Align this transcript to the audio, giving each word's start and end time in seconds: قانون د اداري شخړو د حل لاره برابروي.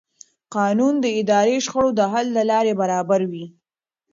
قانون 0.55 0.93
د 1.03 1.05
اداري 1.19 1.57
شخړو 1.65 1.89
د 1.97 1.99
حل 2.11 2.27
لاره 2.51 2.73
برابروي. 2.81 3.45